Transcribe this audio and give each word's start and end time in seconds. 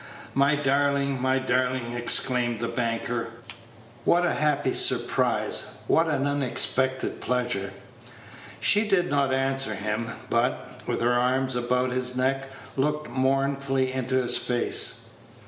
"My 0.33 0.55
darling, 0.55 1.21
my 1.21 1.37
darling!" 1.37 1.91
exclaimed 1.93 2.57
the 2.57 2.67
banker, 2.67 3.33
"what 4.03 4.25
a 4.25 4.33
happy 4.33 4.73
surprise, 4.73 5.75
what 5.85 6.07
an 6.07 6.25
unexpected 6.25 7.21
pleasure!" 7.21 7.71
She 8.59 8.87
did 8.87 9.11
not 9.11 9.31
answer 9.31 9.75
him, 9.75 10.07
but, 10.27 10.81
with 10.87 11.01
her 11.01 11.13
arms 11.13 11.55
about 11.55 11.91
his 11.91 12.15
neck, 12.17 12.47
looked 12.75 13.11
mournfully 13.11 13.93
into 13.93 14.15
his 14.15 14.37
face. 14.37 15.11